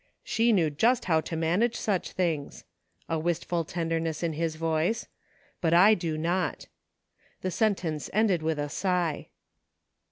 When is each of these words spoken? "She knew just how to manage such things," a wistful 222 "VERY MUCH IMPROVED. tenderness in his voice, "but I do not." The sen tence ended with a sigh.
"She 0.33 0.51
knew 0.51 0.71
just 0.71 1.05
how 1.05 1.21
to 1.21 1.35
manage 1.35 1.75
such 1.75 2.13
things," 2.13 2.63
a 3.07 3.19
wistful 3.19 3.63
222 3.63 4.01
"VERY 4.01 4.09
MUCH 4.09 4.23
IMPROVED. 4.23 4.23
tenderness 4.23 4.23
in 4.23 4.43
his 4.89 4.99
voice, 4.99 5.07
"but 5.61 5.73
I 5.75 5.93
do 5.93 6.17
not." 6.17 6.65
The 7.41 7.51
sen 7.51 7.75
tence 7.75 8.09
ended 8.11 8.41
with 8.41 8.57
a 8.57 8.67
sigh. 8.69 9.27